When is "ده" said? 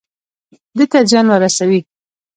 0.77-0.83